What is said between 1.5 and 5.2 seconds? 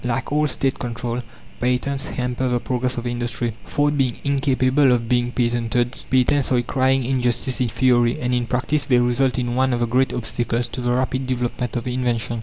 patents hamper the progress of industry. Thought being incapable of